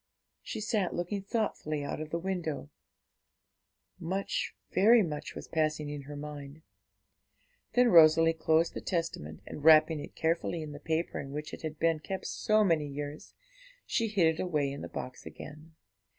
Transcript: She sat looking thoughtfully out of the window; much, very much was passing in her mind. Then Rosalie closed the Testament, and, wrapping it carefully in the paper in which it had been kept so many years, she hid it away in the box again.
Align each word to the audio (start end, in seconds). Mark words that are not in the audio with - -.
She 0.41 0.61
sat 0.61 0.95
looking 0.95 1.21
thoughtfully 1.21 1.83
out 1.83 2.01
of 2.01 2.09
the 2.09 2.17
window; 2.17 2.71
much, 3.99 4.55
very 4.71 5.03
much 5.03 5.35
was 5.35 5.47
passing 5.47 5.89
in 5.89 6.01
her 6.09 6.15
mind. 6.15 6.63
Then 7.73 7.89
Rosalie 7.89 8.33
closed 8.33 8.73
the 8.73 8.81
Testament, 8.81 9.43
and, 9.45 9.63
wrapping 9.63 9.99
it 10.03 10.15
carefully 10.15 10.63
in 10.63 10.71
the 10.71 10.79
paper 10.79 11.19
in 11.19 11.29
which 11.31 11.53
it 11.53 11.61
had 11.61 11.77
been 11.77 11.99
kept 11.99 12.25
so 12.25 12.63
many 12.63 12.87
years, 12.87 13.35
she 13.85 14.07
hid 14.07 14.39
it 14.39 14.39
away 14.41 14.71
in 14.71 14.81
the 14.81 14.89
box 14.89 15.23
again. 15.27 15.75